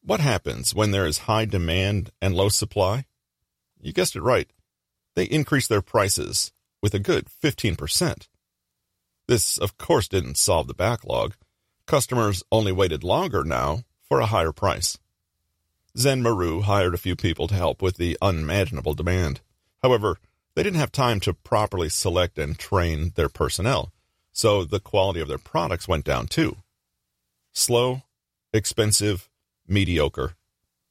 What 0.02 0.18
happens 0.18 0.74
when 0.74 0.90
there 0.90 1.06
is 1.06 1.18
high 1.18 1.44
demand 1.44 2.10
and 2.20 2.34
low 2.34 2.48
supply? 2.48 3.06
You 3.80 3.92
guessed 3.92 4.16
it 4.16 4.22
right. 4.22 4.50
They 5.14 5.24
increased 5.24 5.68
their 5.68 5.82
prices 5.82 6.52
with 6.82 6.94
a 6.94 6.98
good 6.98 7.26
15%. 7.42 8.28
This, 9.28 9.58
of 9.58 9.78
course, 9.78 10.08
didn't 10.08 10.36
solve 10.36 10.66
the 10.66 10.74
backlog. 10.74 11.34
Customers 11.86 12.42
only 12.50 12.72
waited 12.72 13.04
longer 13.04 13.44
now 13.44 13.84
for 14.02 14.20
a 14.20 14.26
higher 14.26 14.52
price. 14.52 14.98
Zen 15.96 16.22
Maru 16.22 16.62
hired 16.62 16.94
a 16.94 16.98
few 16.98 17.14
people 17.14 17.46
to 17.48 17.54
help 17.54 17.82
with 17.82 17.96
the 17.96 18.16
unimaginable 18.22 18.94
demand. 18.94 19.40
However, 19.82 20.16
they 20.54 20.62
didn't 20.62 20.80
have 20.80 20.92
time 20.92 21.20
to 21.20 21.34
properly 21.34 21.88
select 21.88 22.38
and 22.38 22.58
train 22.58 23.12
their 23.14 23.28
personnel, 23.28 23.92
so 24.32 24.64
the 24.64 24.80
quality 24.80 25.20
of 25.20 25.28
their 25.28 25.38
products 25.38 25.88
went 25.88 26.04
down 26.04 26.26
too. 26.26 26.56
Slow, 27.52 28.02
expensive, 28.52 29.28
mediocre. 29.66 30.34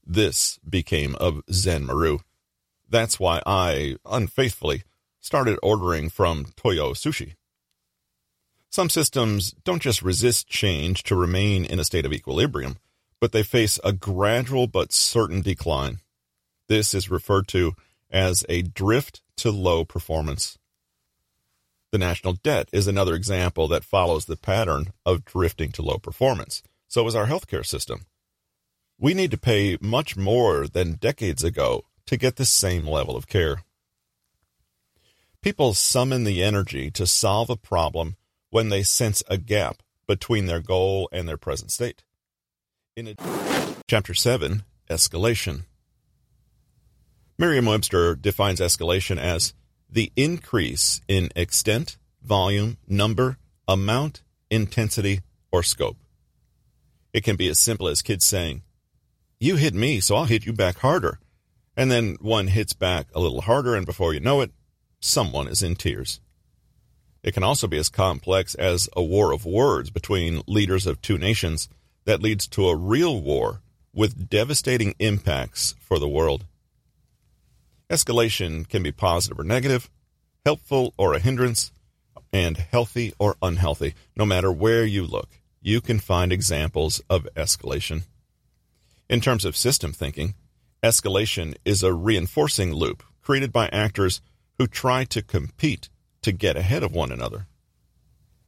This 0.06 0.60
became 0.68 1.16
of 1.16 1.42
Zen 1.52 1.86
Maru. 1.86 2.20
That's 2.92 3.20
why 3.22 3.42
I, 3.46 3.96
unfaithfully, 4.06 4.84
started 5.22 5.58
ordering 5.64 6.10
from 6.10 6.48
Toyo 6.58 6.92
Sushi. 6.92 7.36
Some 8.70 8.90
systems 8.90 9.54
don't 9.64 9.82
just 9.82 10.02
resist 10.02 10.48
change 10.48 11.04
to 11.04 11.16
remain 11.16 11.64
in 11.64 11.80
a 11.80 11.86
state 11.86 12.06
of 12.06 12.12
equilibrium, 12.12 12.78
but 13.22 13.32
they 13.32 13.44
face 13.44 13.80
a 13.84 13.94
gradual 13.94 14.68
but 14.68 14.92
certain 14.92 15.42
decline. 15.42 16.00
This 16.68 16.94
is 16.94 17.10
referred 17.10 17.48
to 17.50 17.76
as 18.10 18.44
a 18.50 18.62
drift 18.62 19.22
to 19.38 19.52
low 19.52 19.86
performance. 19.86 20.58
The 21.94 21.98
national 21.98 22.34
debt 22.34 22.68
is 22.74 22.88
another 22.88 23.16
example 23.16 23.70
that 23.70 23.86
follows 23.86 24.26
the 24.26 24.38
pattern 24.38 24.92
of 25.06 25.24
drifting 25.24 25.72
to 25.74 25.82
low 25.82 25.98
performance. 25.98 26.62
So 26.90 27.08
is 27.08 27.16
our 27.16 27.28
healthcare 27.28 27.66
system. 27.66 28.06
We 28.98 29.14
need 29.14 29.32
to 29.32 29.38
pay 29.38 29.78
much 29.80 30.18
more 30.18 30.68
than 30.68 30.94
decades 30.94 31.44
ago 31.44 31.86
to 32.12 32.18
get 32.18 32.36
the 32.36 32.46
same 32.46 32.86
level 32.86 33.16
of 33.16 33.26
care. 33.26 33.64
People 35.42 35.74
summon 35.74 36.26
the 36.26 36.44
energy 36.44 36.92
to 36.92 37.08
solve 37.08 37.50
a 37.50 37.56
problem 37.56 38.18
when 38.50 38.68
they 38.68 38.84
sense 38.84 39.24
a 39.30 39.38
gap 39.38 39.78
between 40.08 40.46
their 40.46 40.60
goal 40.60 41.08
and 41.14 41.26
their 41.26 41.38
present 41.38 41.72
state. 41.72 42.04
In 42.98 43.16
Chapter 43.88 44.14
7 44.14 44.64
Escalation 44.90 45.62
Merriam 47.40 47.66
Webster 47.66 48.14
defines 48.16 48.60
escalation 48.60 49.18
as 49.18 49.54
the 49.90 50.12
increase 50.18 51.00
in 51.08 51.30
extent, 51.34 51.98
volume, 52.22 52.76
number, 52.90 53.38
amount, 53.70 54.22
intensity, 54.50 55.22
or 55.50 55.64
scope. 55.64 55.96
It 57.14 57.24
can 57.24 57.38
be 57.38 57.48
as 57.48 57.58
simple 57.58 57.88
as 57.88 58.02
kids 58.02 58.28
saying, 58.28 58.64
You 59.40 59.56
hit 59.56 59.74
me, 59.74 60.02
so 60.02 60.18
I'll 60.18 60.26
hit 60.26 60.46
you 60.46 60.52
back 60.52 60.80
harder. 60.80 61.18
And 61.82 61.90
then 61.90 62.18
one 62.22 62.46
hits 62.46 62.74
back 62.74 63.08
a 63.16 63.20
little 63.20 63.42
harder, 63.42 63.74
and 63.74 63.88
before 63.88 64.14
you 64.14 64.20
know 64.20 64.42
it, 64.42 64.52
someone 65.00 65.48
is 65.48 65.64
in 65.64 65.76
tears. 65.76 66.20
It 67.24 67.34
can 67.34 67.42
also 67.42 67.66
be 67.66 67.80
as 67.80 67.90
complex 67.90 68.54
as 68.54 68.88
a 68.96 69.02
war 69.02 69.32
of 69.32 69.48
words 69.48 69.90
between 69.90 70.44
leaders 70.46 70.86
of 70.86 71.02
two 71.02 71.18
nations 71.18 71.70
that 72.06 72.22
leads 72.22 72.46
to 72.50 72.68
a 72.68 72.76
real 72.76 73.20
war 73.20 73.64
with 73.96 74.30
devastating 74.30 74.94
impacts 75.00 75.74
for 75.80 75.98
the 75.98 76.08
world. 76.08 76.46
Escalation 77.90 78.70
can 78.70 78.84
be 78.84 78.92
positive 78.92 79.40
or 79.40 79.44
negative, 79.44 79.90
helpful 80.46 80.94
or 81.00 81.16
a 81.16 81.20
hindrance, 81.20 81.72
and 82.32 82.58
healthy 82.58 83.12
or 83.18 83.38
unhealthy. 83.42 83.96
No 84.16 84.28
matter 84.28 84.52
where 84.52 84.86
you 84.86 85.04
look, 85.04 85.30
you 85.64 85.82
can 85.82 85.98
find 85.98 86.32
examples 86.32 87.02
of 87.10 87.28
escalation. 87.36 88.04
In 89.10 89.20
terms 89.20 89.46
of 89.46 89.58
system 89.58 89.94
thinking, 89.94 90.36
escalation 90.84 91.56
is 91.64 91.84
a 91.84 91.94
reinforcing 91.94 92.74
loop 92.74 93.04
created 93.22 93.52
by 93.52 93.68
actors 93.68 94.22
who 94.58 94.66
try 94.66 95.04
to 95.06 95.22
compete 95.22 95.90
to 96.22 96.32
get 96.32 96.58
ahead 96.58 96.84
of 96.84 96.94
one 96.94 97.12
another. 97.12 97.48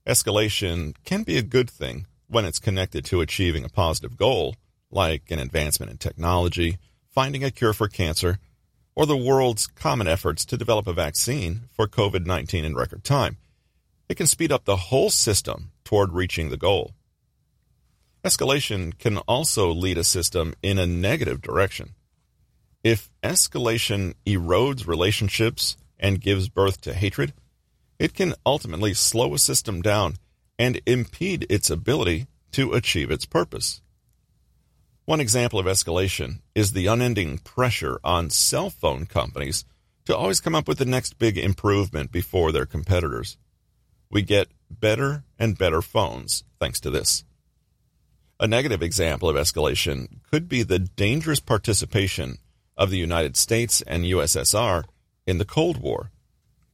Escalation 0.07 0.95
can 1.05 1.23
be 1.23 1.37
a 1.37 1.43
good 1.43 1.69
thing 1.69 2.07
when 2.27 2.45
it's 2.45 2.59
connected 2.59 3.05
to 3.05 3.21
achieving 3.21 3.63
a 3.63 3.69
positive 3.69 4.17
goal, 4.17 4.55
like 4.89 5.29
an 5.29 5.39
advancement 5.39 5.91
in 5.91 5.97
technology, 5.97 6.77
finding 7.11 7.43
a 7.43 7.51
cure 7.51 7.73
for 7.73 7.87
cancer, 7.87 8.39
or 8.95 9.05
the 9.05 9.17
world's 9.17 9.67
common 9.67 10.07
efforts 10.07 10.43
to 10.45 10.57
develop 10.57 10.87
a 10.87 10.93
vaccine 10.93 11.61
for 11.71 11.87
COVID 11.87 12.25
19 12.25 12.65
in 12.65 12.75
record 12.75 13.03
time. 13.03 13.37
It 14.09 14.15
can 14.15 14.27
speed 14.27 14.51
up 14.51 14.65
the 14.65 14.75
whole 14.75 15.09
system 15.09 15.71
toward 15.83 16.13
reaching 16.13 16.49
the 16.49 16.57
goal. 16.57 16.91
Escalation 18.23 18.97
can 18.97 19.17
also 19.19 19.71
lead 19.71 19.97
a 19.97 20.03
system 20.03 20.53
in 20.63 20.79
a 20.79 20.87
negative 20.87 21.41
direction. 21.41 21.93
If 22.83 23.09
escalation 23.23 24.13
erodes 24.25 24.87
relationships 24.87 25.77
and 25.97 26.19
gives 26.19 26.49
birth 26.49 26.81
to 26.81 26.93
hatred, 26.93 27.33
it 27.97 28.13
can 28.13 28.33
ultimately 28.45 28.93
slow 28.93 29.33
a 29.33 29.39
system 29.39 29.81
down 29.81 30.17
and 30.59 30.81
impede 30.85 31.45
its 31.49 31.69
ability 31.69 32.27
to 32.51 32.73
achieve 32.73 33.09
its 33.09 33.25
purpose. 33.25 33.81
One 35.05 35.21
example 35.21 35.59
of 35.59 35.65
escalation 35.65 36.39
is 36.55 36.73
the 36.73 36.87
unending 36.87 37.37
pressure 37.39 37.99
on 38.03 38.29
cell 38.29 38.69
phone 38.69 39.05
companies 39.05 39.63
to 40.05 40.15
always 40.15 40.41
come 40.41 40.55
up 40.55 40.67
with 40.67 40.77
the 40.77 40.85
next 40.85 41.17
big 41.17 41.37
improvement 41.37 42.11
before 42.11 42.51
their 42.51 42.65
competitors. 42.65 43.37
We 44.09 44.21
get 44.21 44.49
better 44.69 45.23
and 45.39 45.57
better 45.57 45.81
phones 45.81 46.43
thanks 46.59 46.79
to 46.81 46.89
this. 46.89 47.23
A 48.39 48.47
negative 48.47 48.81
example 48.81 49.29
of 49.29 49.37
escalation 49.37 50.19
could 50.29 50.49
be 50.49 50.63
the 50.63 50.79
dangerous 50.79 51.39
participation 51.39 52.39
of 52.77 52.89
the 52.89 52.97
United 52.97 53.37
States 53.37 53.81
and 53.83 54.03
USSR 54.03 54.83
in 55.25 55.37
the 55.37 55.45
Cold 55.45 55.77
War. 55.77 56.11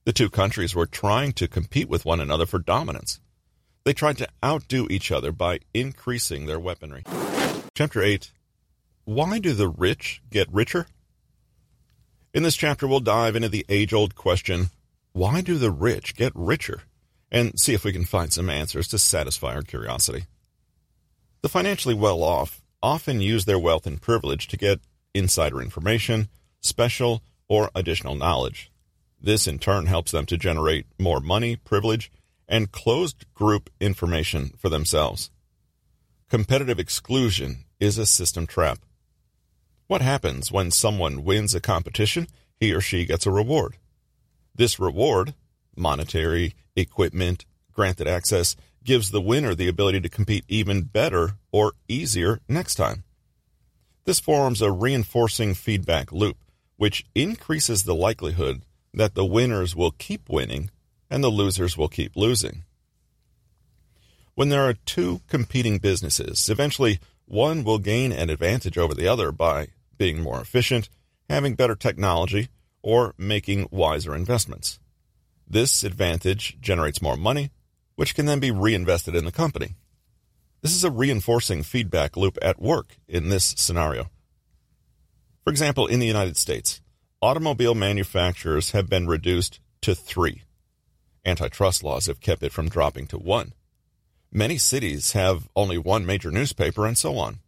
The 0.06 0.13
two 0.13 0.29
countries 0.29 0.74
were 0.74 0.86
trying 0.86 1.34
to 1.34 1.48
compete 1.48 1.89
with 1.89 2.06
one 2.06 2.20
another 2.20 2.46
for 2.46 2.60
dominance. 2.60 3.20
They 3.84 3.94
tried 3.94 4.18
to 4.18 4.29
outdo 4.44 4.88
each 4.89 5.12
other 5.12 5.32
by 5.32 5.60
increasing 5.74 6.46
their 6.46 6.60
weaponry. 6.60 7.03
Chapter 7.75 8.01
8 8.01 8.32
Why 9.06 9.39
do 9.39 9.53
the 9.53 9.68
rich 9.68 10.22
get 10.29 10.51
richer? 10.51 10.88
In 12.34 12.44
this 12.44 12.56
chapter, 12.56 12.88
we'll 12.88 13.00
dive 13.00 13.36
into 13.36 13.50
the 13.50 13.65
age 13.70 13.94
old 13.94 14.15
question 14.15 14.70
why 15.13 15.41
do 15.41 15.58
the 15.58 15.72
rich 15.72 16.15
get 16.15 16.32
richer? 16.36 16.84
And 17.32 17.60
see 17.60 17.74
if 17.74 17.84
we 17.84 17.91
can 17.91 18.06
find 18.06 18.32
some 18.32 18.50
answers 18.50 18.88
to 18.89 19.00
satisfy 19.00 19.53
our 19.53 19.62
curiosity. 19.62 20.25
The 21.41 21.50
financially 21.50 21.94
well 21.94 22.24
off 22.24 22.62
often 22.82 23.22
use 23.22 23.46
their 23.46 23.60
wealth 23.60 23.86
and 23.86 24.01
privilege 24.01 24.48
to 24.48 24.58
get 24.58 24.79
insider 25.13 25.61
information, 25.61 26.29
special 26.61 27.23
or 27.47 27.69
additional 27.75 28.15
knowledge. 28.15 28.71
This 29.21 29.47
in 29.47 29.59
turn 29.59 29.87
helps 29.87 30.11
them 30.11 30.25
to 30.27 30.37
generate 30.37 30.85
more 30.97 31.19
money, 31.19 31.55
privilege, 31.55 32.11
and 32.47 32.71
closed 32.71 33.25
group 33.33 33.69
information 33.79 34.53
for 34.57 34.69
themselves. 34.69 35.29
Competitive 36.29 36.79
exclusion 36.79 37.65
is 37.79 37.97
a 37.97 38.05
system 38.05 38.47
trap. 38.47 38.79
What 39.87 40.01
happens 40.01 40.51
when 40.51 40.71
someone 40.71 41.23
wins 41.23 41.55
a 41.55 41.59
competition? 41.59 42.27
He 42.59 42.73
or 42.73 42.81
she 42.81 43.05
gets 43.05 43.25
a 43.25 43.31
reward. 43.31 43.77
This 44.55 44.79
reward, 44.79 45.33
monetary, 45.75 46.53
equipment, 46.75 47.45
granted 47.73 48.07
access, 48.07 48.55
gives 48.83 49.11
the 49.11 49.21
winner 49.21 49.55
the 49.55 49.67
ability 49.67 50.01
to 50.01 50.09
compete 50.09 50.45
even 50.47 50.83
better 50.83 51.37
or 51.51 51.73
easier 51.87 52.39
next 52.47 52.75
time. 52.75 53.03
This 54.06 54.20
forms 54.20 54.62
a 54.62 54.72
reinforcing 54.72 55.53
feedback 55.53 56.12
loop, 56.12 56.38
which 56.77 57.06
increases 57.13 57.84
the 57.84 57.96
likelihood 57.96 58.63
that 58.94 59.15
the 59.15 59.25
winners 59.25 59.75
will 59.75 59.91
keep 59.91 60.29
winning 60.29 60.72
and 61.10 61.24
the 61.24 61.29
losers 61.29 61.77
will 61.77 61.89
keep 61.89 62.15
losing. 62.15 62.63
When 64.36 64.50
there 64.50 64.68
are 64.68 64.74
two 64.74 65.22
competing 65.27 65.79
businesses, 65.79 66.50
eventually 66.50 67.00
one 67.25 67.63
will 67.63 67.79
gain 67.79 68.12
an 68.12 68.29
advantage 68.29 68.77
over 68.77 68.94
the 68.94 69.08
other 69.08 69.32
by 69.32 69.68
being 69.98 70.22
more 70.22 70.39
efficient, 70.39 70.89
having 71.29 71.56
better 71.56 71.75
technology, 71.75 72.48
or 72.82 73.13
making 73.18 73.68
wiser 73.70 74.15
investments. 74.15 74.79
This 75.48 75.84
advantage 75.84 76.58
generates 76.62 77.01
more 77.01 77.18
money, 77.18 77.51
which 77.96 78.15
can 78.15 78.25
then 78.25 78.39
be 78.39 78.51
reinvested 78.51 79.15
in 79.15 79.25
the 79.25 79.32
company. 79.32 79.75
This 80.61 80.75
is 80.75 80.83
a 80.83 80.91
reinforcing 80.91 81.63
feedback 81.63 82.17
loop 82.17 82.37
at 82.41 82.61
work 82.61 82.97
in 83.07 83.29
this 83.29 83.55
scenario. 83.57 84.09
For 85.43 85.51
example, 85.51 85.87
in 85.87 85.99
the 85.99 86.07
United 86.07 86.35
States, 86.35 86.81
automobile 87.21 87.75
manufacturers 87.75 88.71
have 88.71 88.89
been 88.89 89.07
reduced 89.07 89.61
to 89.81 89.95
three. 89.95 90.43
Antitrust 91.25 91.83
laws 91.83 92.07
have 92.07 92.19
kept 92.19 92.43
it 92.43 92.51
from 92.51 92.67
dropping 92.67 93.07
to 93.07 93.17
one. 93.17 93.53
Many 94.31 94.57
cities 94.57 95.13
have 95.13 95.47
only 95.55 95.77
one 95.77 96.05
major 96.05 96.29
newspaper 96.29 96.85
and 96.85 96.97
so 96.97 97.17
on. 97.17 97.39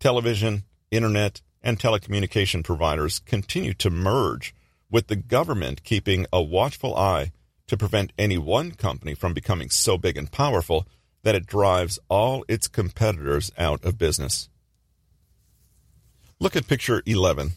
Television, 0.00 0.64
internet, 0.90 1.42
and 1.62 1.78
telecommunication 1.78 2.64
providers 2.64 3.18
continue 3.18 3.74
to 3.74 3.90
merge, 3.90 4.54
with 4.90 5.08
the 5.08 5.16
government 5.16 5.84
keeping 5.84 6.26
a 6.32 6.42
watchful 6.42 6.96
eye 6.96 7.32
to 7.66 7.76
prevent 7.76 8.14
any 8.18 8.38
one 8.38 8.72
company 8.72 9.14
from 9.14 9.34
becoming 9.34 9.68
so 9.68 9.98
big 9.98 10.16
and 10.16 10.32
powerful 10.32 10.86
that 11.28 11.34
it 11.34 11.44
drives 11.44 11.98
all 12.08 12.42
its 12.48 12.68
competitors 12.68 13.52
out 13.58 13.84
of 13.84 13.98
business. 13.98 14.48
Look 16.40 16.56
at 16.56 16.66
picture 16.66 17.02
11. 17.04 17.50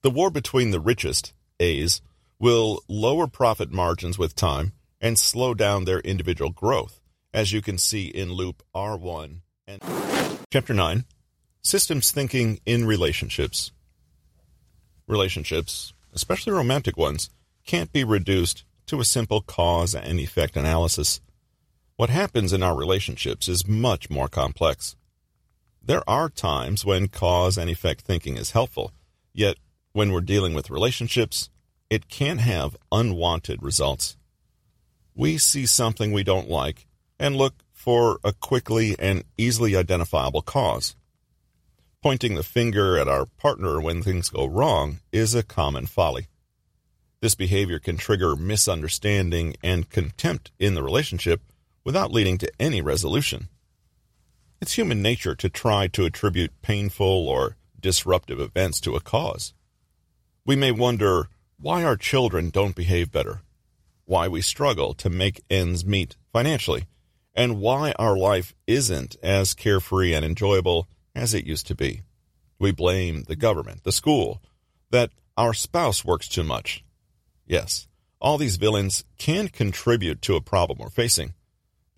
The 0.00 0.08
war 0.08 0.30
between 0.30 0.70
the 0.70 0.80
richest, 0.80 1.34
A's, 1.60 2.00
will 2.38 2.80
lower 2.88 3.26
profit 3.26 3.70
margins 3.70 4.18
with 4.18 4.34
time 4.34 4.72
and 5.02 5.18
slow 5.18 5.52
down 5.52 5.84
their 5.84 6.00
individual 6.00 6.50
growth, 6.50 7.02
as 7.34 7.52
you 7.52 7.60
can 7.60 7.76
see 7.76 8.06
in 8.06 8.32
loop 8.32 8.62
R1 8.74 9.40
and 9.66 9.82
Chapter 10.50 10.72
9 10.72 11.04
Systems 11.60 12.10
Thinking 12.10 12.58
in 12.64 12.86
Relationships. 12.86 13.70
Relationships, 15.06 15.92
especially 16.14 16.54
romantic 16.54 16.96
ones, 16.96 17.28
can't 17.66 17.92
be 17.92 18.02
reduced 18.02 18.64
to 18.86 18.98
a 18.98 19.04
simple 19.04 19.42
cause 19.42 19.94
and 19.94 20.18
effect 20.18 20.56
analysis. 20.56 21.20
What 21.98 22.10
happens 22.10 22.52
in 22.52 22.62
our 22.62 22.76
relationships 22.76 23.48
is 23.48 23.66
much 23.66 24.08
more 24.08 24.28
complex. 24.28 24.94
There 25.82 26.08
are 26.08 26.28
times 26.28 26.84
when 26.84 27.08
cause 27.08 27.58
and 27.58 27.68
effect 27.68 28.02
thinking 28.02 28.36
is 28.36 28.52
helpful, 28.52 28.92
yet 29.34 29.56
when 29.94 30.12
we're 30.12 30.20
dealing 30.20 30.54
with 30.54 30.70
relationships, 30.70 31.50
it 31.90 32.08
can 32.08 32.38
have 32.38 32.76
unwanted 32.92 33.64
results. 33.64 34.16
We 35.16 35.38
see 35.38 35.66
something 35.66 36.12
we 36.12 36.22
don't 36.22 36.48
like 36.48 36.86
and 37.18 37.34
look 37.34 37.64
for 37.72 38.20
a 38.22 38.32
quickly 38.32 38.94
and 38.96 39.24
easily 39.36 39.74
identifiable 39.74 40.42
cause. 40.42 40.94
Pointing 42.00 42.36
the 42.36 42.44
finger 42.44 42.96
at 42.96 43.08
our 43.08 43.26
partner 43.26 43.80
when 43.80 44.04
things 44.04 44.28
go 44.30 44.46
wrong 44.46 45.00
is 45.10 45.34
a 45.34 45.42
common 45.42 45.86
folly. 45.86 46.28
This 47.20 47.34
behavior 47.34 47.80
can 47.80 47.96
trigger 47.96 48.36
misunderstanding 48.36 49.56
and 49.64 49.90
contempt 49.90 50.52
in 50.60 50.74
the 50.74 50.84
relationship 50.84 51.42
without 51.88 52.12
leading 52.12 52.36
to 52.36 52.52
any 52.60 52.82
resolution. 52.82 53.48
It's 54.60 54.74
human 54.74 55.00
nature 55.00 55.34
to 55.36 55.48
try 55.48 55.86
to 55.86 56.04
attribute 56.04 56.60
painful 56.60 57.26
or 57.26 57.56
disruptive 57.80 58.38
events 58.38 58.78
to 58.80 58.94
a 58.94 59.00
cause. 59.00 59.54
We 60.44 60.54
may 60.54 60.70
wonder 60.70 61.28
why 61.58 61.84
our 61.84 61.96
children 61.96 62.50
don't 62.50 62.74
behave 62.74 63.10
better, 63.10 63.40
why 64.04 64.28
we 64.28 64.42
struggle 64.42 64.92
to 64.96 65.08
make 65.08 65.42
ends 65.48 65.82
meet 65.82 66.18
financially, 66.30 66.84
and 67.34 67.58
why 67.58 67.92
our 67.98 68.18
life 68.18 68.54
isn't 68.66 69.16
as 69.22 69.54
carefree 69.54 70.12
and 70.12 70.26
enjoyable 70.26 70.88
as 71.14 71.32
it 71.32 71.46
used 71.46 71.66
to 71.68 71.74
be. 71.74 72.02
We 72.58 72.70
blame 72.70 73.22
the 73.22 73.34
government, 73.34 73.84
the 73.84 73.92
school, 73.92 74.42
that 74.90 75.08
our 75.38 75.54
spouse 75.54 76.04
works 76.04 76.28
too 76.28 76.44
much. 76.44 76.84
Yes, 77.46 77.88
all 78.20 78.36
these 78.36 78.56
villains 78.56 79.06
can 79.16 79.48
contribute 79.48 80.20
to 80.20 80.36
a 80.36 80.42
problem 80.42 80.80
we're 80.80 80.90
facing, 80.90 81.32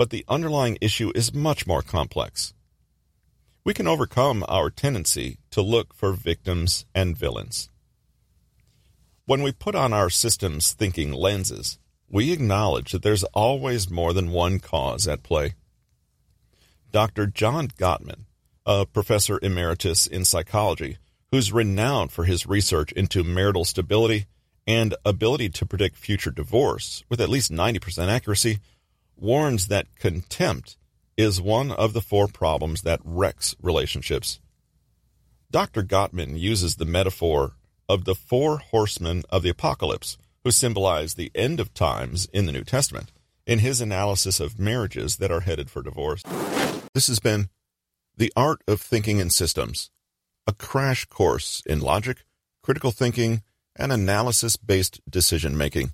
but 0.00 0.08
the 0.08 0.24
underlying 0.28 0.78
issue 0.80 1.12
is 1.14 1.34
much 1.34 1.66
more 1.66 1.82
complex. 1.82 2.54
We 3.64 3.74
can 3.74 3.86
overcome 3.86 4.42
our 4.48 4.70
tendency 4.70 5.40
to 5.50 5.60
look 5.60 5.92
for 5.92 6.12
victims 6.14 6.86
and 6.94 7.14
villains. 7.14 7.68
When 9.26 9.42
we 9.42 9.52
put 9.52 9.74
on 9.74 9.92
our 9.92 10.08
systems 10.08 10.72
thinking 10.72 11.12
lenses, 11.12 11.78
we 12.08 12.32
acknowledge 12.32 12.92
that 12.92 13.02
there's 13.02 13.24
always 13.24 13.90
more 13.90 14.14
than 14.14 14.30
one 14.30 14.58
cause 14.58 15.06
at 15.06 15.22
play. 15.22 15.52
Dr. 16.90 17.26
John 17.26 17.68
Gottman 17.68 18.24
a 18.64 18.86
professor 18.86 19.38
emeritus 19.42 20.06
in 20.06 20.24
psychology 20.24 20.96
who's 21.30 21.52
renowned 21.52 22.10
for 22.10 22.24
his 22.24 22.46
research 22.46 22.90
into 22.92 23.22
marital 23.22 23.66
stability 23.66 24.24
and 24.66 24.94
ability 25.04 25.50
to 25.50 25.66
predict 25.66 25.98
future 25.98 26.30
divorce 26.30 27.04
with 27.10 27.20
at 27.20 27.28
least 27.28 27.52
90% 27.52 28.08
accuracy, 28.08 28.60
warns 29.20 29.68
that 29.68 29.94
contempt 29.96 30.76
is 31.16 31.40
one 31.40 31.70
of 31.70 31.92
the 31.92 32.00
four 32.00 32.28
problems 32.28 32.83
that 32.83 33.00
wrecks 33.04 33.54
relationships. 33.61 34.40
Dr. 35.50 35.83
Gottman 35.83 36.38
uses 36.38 36.76
the 36.76 36.85
metaphor 36.85 37.56
of 37.88 38.04
the 38.04 38.14
four 38.14 38.59
horsemen 38.59 39.24
of 39.30 39.42
the 39.42 39.50
apocalypse, 39.50 40.16
who 40.44 40.50
symbolize 40.50 41.14
the 41.14 41.30
end 41.35 41.61
of 41.61 41.74
times 41.74 42.26
in 42.33 42.46
the 42.46 42.52
New 42.52 42.64
Testament, 42.64 43.12
in 43.46 43.59
his 43.59 43.80
analysis 43.80 44.40
of 44.40 44.59
marriages 44.59 45.16
that 45.16 45.30
are 45.30 45.40
headed 45.40 45.68
for 45.68 45.83
divorce. 45.83 46.22
This 46.94 47.09
has 47.09 47.18
been 47.18 47.50
the 48.16 48.33
Art 48.37 48.62
of 48.68 48.80
Thinking 48.80 49.18
in 49.18 49.28
Systems, 49.28 49.90
a 50.46 50.52
crash 50.52 51.04
course 51.06 51.62
in 51.66 51.80
logic, 51.80 52.24
critical 52.62 52.92
thinking, 52.92 53.42
and 53.76 53.92
analysis 53.92 54.56
based 54.56 55.00
decision 55.11 55.56
making. 55.56 55.92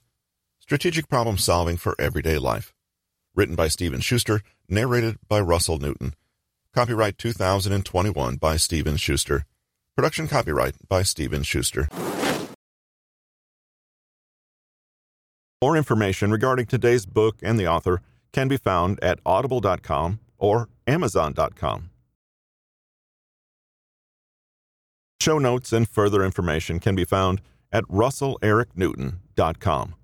Strategic 0.61 1.09
problem 1.09 1.39
solving 1.39 1.77
for 1.77 1.95
everyday 1.99 2.39
life. 2.39 2.76
Written 3.37 3.55
by 3.55 3.69
Steven 3.69 4.01
Schuster, 4.01 4.41
narrated 4.69 5.19
by 5.29 5.41
Russell 5.41 5.79
Newton. 5.79 6.15
Copyright 6.75 7.19
2021 7.19 8.37
by 8.37 8.57
Steven 8.57 8.97
Schuster. 8.97 9.45
Production 9.95 10.27
copyright 10.27 10.75
by 10.89 11.03
Steven 11.03 11.43
Schuster. 11.43 11.89
More 15.63 15.77
information 15.77 16.31
regarding 16.31 16.67
today's 16.67 17.07
book 17.07 17.37
and 17.43 17.59
the 17.59 17.67
author 17.67 18.03
can 18.33 18.49
be 18.49 18.57
found 18.57 19.03
at 19.03 19.19
audible.com 19.25 20.21
or 20.39 20.69
amazon.com. 20.87 21.91
Show 25.21 25.39
notes 25.39 25.73
and 25.73 25.89
further 25.89 26.25
information 26.25 26.79
can 26.79 26.95
be 26.95 27.05
found 27.05 27.41
at 27.73 27.85
russellericnewton.com. 27.85 29.95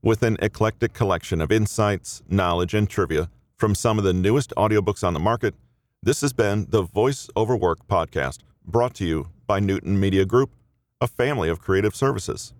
With 0.00 0.22
an 0.22 0.36
eclectic 0.40 0.92
collection 0.92 1.40
of 1.40 1.50
insights, 1.50 2.22
knowledge, 2.28 2.72
and 2.72 2.88
trivia 2.88 3.28
from 3.56 3.74
some 3.74 3.98
of 3.98 4.04
the 4.04 4.12
newest 4.12 4.52
audiobooks 4.56 5.02
on 5.02 5.12
the 5.12 5.18
market, 5.18 5.56
this 6.00 6.20
has 6.20 6.32
been 6.32 6.66
the 6.68 6.82
Voice 6.82 7.28
Over 7.34 7.56
Work 7.56 7.84
podcast, 7.88 8.38
brought 8.64 8.94
to 8.94 9.04
you 9.04 9.26
by 9.48 9.58
Newton 9.58 9.98
Media 9.98 10.24
Group, 10.24 10.52
a 11.00 11.08
family 11.08 11.48
of 11.48 11.60
creative 11.60 11.96
services. 11.96 12.54